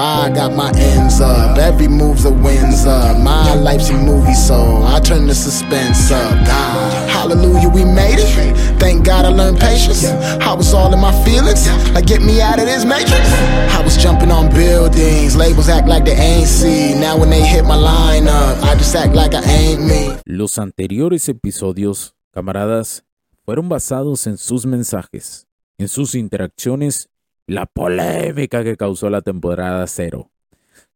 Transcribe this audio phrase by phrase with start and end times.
[0.00, 3.18] I got my ends up, every move's a wins up.
[3.18, 6.46] My life's a movie, so I turn the suspense up.
[6.46, 8.78] God, hallelujah, we made it.
[8.78, 10.04] Thank God I learned patience.
[10.04, 13.26] I was all in my feelings, like get me out of this matrix.
[13.74, 16.94] I was jumping on buildings, labels act like they ain't see.
[16.94, 20.16] Now when they hit my lineup, I just act like I ain't me.
[20.26, 23.02] Los anteriores episodios, camaradas,
[23.44, 27.08] fueron basados en sus mensajes, en sus interacciones
[27.48, 30.30] la polémica que causó la temporada cero,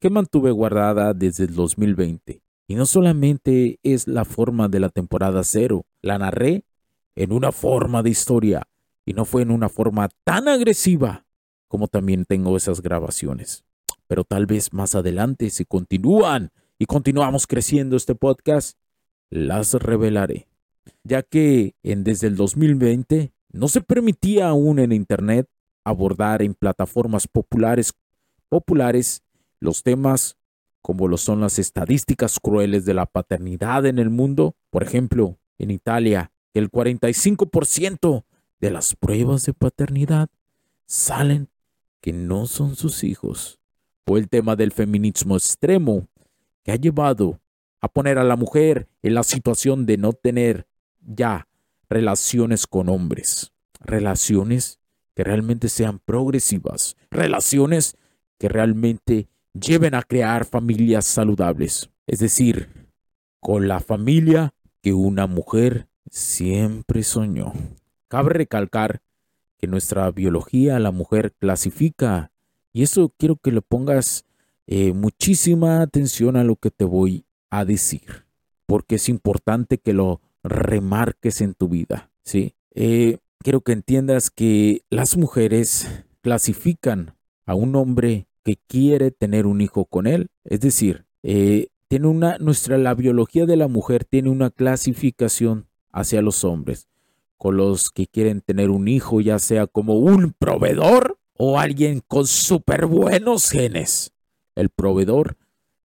[0.00, 2.42] que mantuve guardada desde el 2020.
[2.66, 6.64] Y no solamente es la forma de la temporada cero, la narré
[7.14, 8.64] en una forma de historia
[9.06, 11.24] y no fue en una forma tan agresiva
[11.68, 13.64] como también tengo esas grabaciones.
[14.08, 18.76] Pero tal vez más adelante, si continúan y continuamos creciendo este podcast,
[19.30, 20.48] las revelaré.
[21.04, 25.48] Ya que en, desde el 2020 no se permitía aún en Internet
[25.84, 27.92] abordar en plataformas populares,
[28.48, 29.22] populares
[29.60, 30.36] los temas
[30.82, 34.56] como lo son las estadísticas crueles de la paternidad en el mundo.
[34.70, 38.24] Por ejemplo, en Italia, el 45%
[38.60, 40.28] de las pruebas de paternidad
[40.86, 41.48] salen
[42.00, 43.60] que no son sus hijos.
[44.06, 46.08] O el tema del feminismo extremo,
[46.64, 47.40] que ha llevado
[47.80, 50.66] a poner a la mujer en la situación de no tener
[51.00, 51.46] ya
[51.88, 54.79] relaciones con hombres, relaciones
[55.20, 57.94] que realmente sean progresivas, relaciones
[58.38, 62.88] que realmente lleven a crear familias saludables, es decir,
[63.38, 67.52] con la familia que una mujer siempre soñó.
[68.08, 69.02] Cabe recalcar
[69.58, 72.32] que nuestra biología la mujer clasifica,
[72.72, 74.24] y eso quiero que le pongas
[74.66, 78.24] eh, muchísima atención a lo que te voy a decir,
[78.64, 82.54] porque es importante que lo remarques en tu vida, ¿sí?
[82.74, 85.88] Eh, quiero que entiendas que las mujeres
[86.20, 92.06] clasifican a un hombre que quiere tener un hijo con él, es decir, eh, tiene
[92.06, 96.88] una, nuestra, la biología de la mujer tiene una clasificación hacia los hombres,
[97.36, 102.26] con los que quieren tener un hijo, ya sea como un proveedor o alguien con
[102.26, 104.12] súper buenos genes.
[104.54, 105.36] El proveedor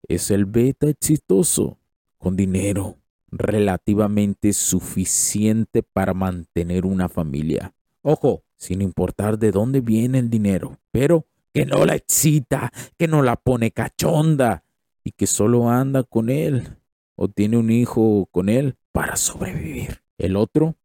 [0.07, 1.77] es el beta exitoso,
[2.17, 2.97] con dinero,
[3.37, 7.73] relativamente suficiente para mantener una familia.
[8.01, 13.21] Ojo, sin importar de dónde viene el dinero, pero que no la excita, que no
[13.21, 14.63] la pone cachonda
[15.03, 16.77] y que solo anda con él
[17.15, 20.01] o tiene un hijo con él para sobrevivir.
[20.17, 20.75] El otro,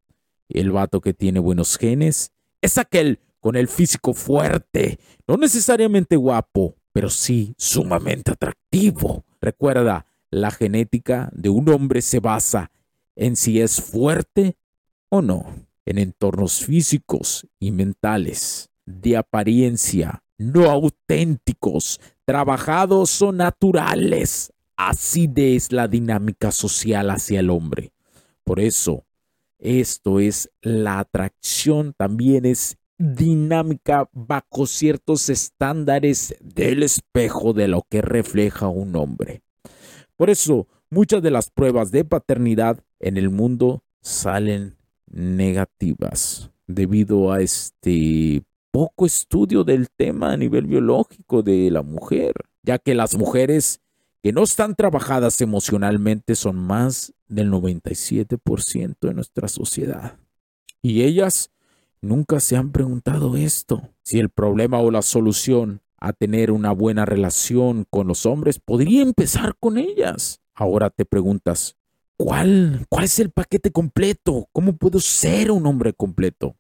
[0.49, 6.75] el vato que tiene buenos genes, es aquel con el físico fuerte, no necesariamente guapo,
[6.93, 9.25] pero sí sumamente atractivo.
[9.41, 12.71] Recuerda, la genética de un hombre se basa
[13.17, 14.57] en si es fuerte
[15.09, 15.47] o no,
[15.87, 24.53] en entornos físicos y mentales, de apariencia, no auténticos, trabajados o naturales.
[24.77, 27.93] Así es la dinámica social hacia el hombre.
[28.45, 29.05] Por eso,
[29.59, 38.03] esto es la atracción, también es dinámica bajo ciertos estándares del espejo de lo que
[38.03, 39.43] refleja un hombre.
[40.19, 47.41] Por eso, muchas de las pruebas de paternidad en el mundo salen negativas debido a
[47.41, 48.43] este
[48.73, 52.35] poco estudio del tema a nivel biológico de la mujer,
[52.65, 53.81] ya que las mujeres
[54.21, 60.19] que no están trabajadas emocionalmente son más del 97% de nuestra sociedad.
[60.83, 61.53] Y ellas
[62.01, 67.05] nunca se han preguntado esto, si el problema o la solución a tener una buena
[67.05, 70.41] relación con los hombres, podría empezar con ellas.
[70.55, 71.77] Ahora te preguntas,
[72.17, 74.49] ¿cuál, cuál es el paquete completo?
[74.53, 76.57] ¿Cómo puedo ser un hombre completo?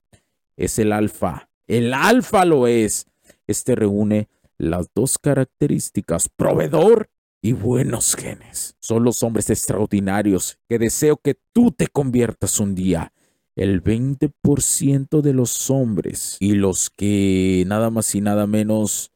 [0.57, 1.49] Es el alfa.
[1.67, 3.07] El alfa lo es.
[3.47, 8.77] Este reúne las dos características, proveedor y buenos genes.
[8.81, 13.13] Son los hombres extraordinarios que deseo que tú te conviertas un día.
[13.55, 19.11] el 20% de los hombres y los que nada más y nada menos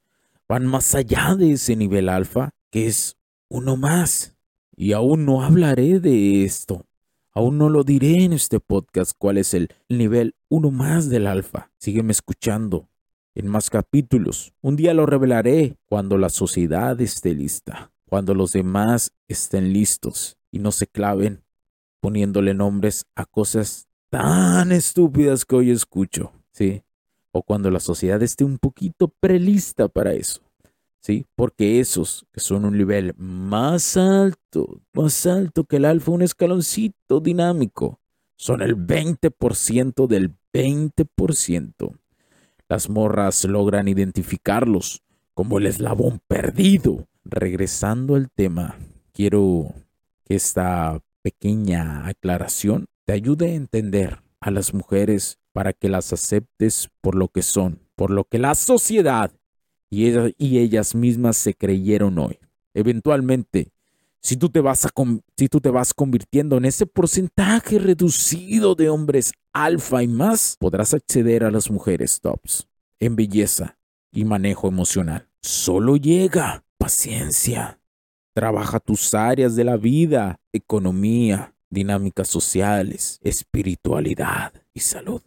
[0.53, 3.17] van más allá de ese nivel alfa, que es
[3.49, 4.37] uno más.
[4.77, 6.85] Y aún no hablaré de esto.
[7.31, 11.71] Aún no lo diré en este podcast cuál es el nivel uno más del alfa.
[11.79, 12.91] Sígueme escuchando
[13.35, 14.53] en más capítulos.
[14.61, 20.59] Un día lo revelaré cuando la sociedad esté lista, cuando los demás estén listos y
[20.59, 21.45] no se claven
[22.03, 26.83] poniéndole nombres a cosas tan estúpidas que hoy escucho, ¿sí?
[27.33, 30.43] O cuando la sociedad esté un poquito prelista para eso.
[31.03, 31.27] ¿sí?
[31.35, 37.21] Porque esos que son un nivel más alto, más alto que el alfa, un escaloncito
[37.21, 37.99] dinámico,
[38.37, 41.99] son el 20% del 20%.
[42.69, 45.03] Las morras logran identificarlos
[45.35, 47.07] como el eslabón perdido.
[47.25, 48.77] Regresando al tema,
[49.13, 49.73] quiero
[50.25, 56.91] que esta pequeña aclaración te ayude a entender a las mujeres para que las aceptes
[57.01, 59.33] por lo que son, por lo que la sociedad
[59.89, 62.39] y, ellas mismas se creyeron hoy.
[62.75, 63.73] Eventualmente,
[64.21, 64.89] si tú, te vas
[65.37, 70.95] si tú te vas convirtiendo en ese porcentaje reducido de hombres alfa y más, podrás
[70.95, 72.67] acceder a las mujeres tops
[73.01, 73.77] en belleza
[74.11, 75.29] y manejo emocional.
[75.43, 77.79] Solo llega paciencia.
[78.33, 85.23] Trabaja tus áreas de la vida, economía, dinámicas sociales, espiritualidad y salud.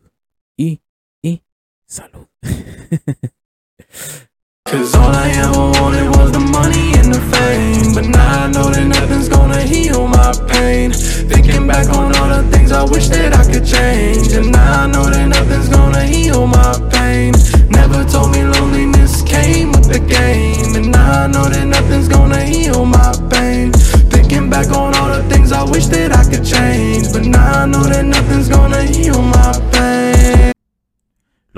[0.55, 0.81] Y,
[1.21, 1.43] y,
[1.87, 2.27] salud.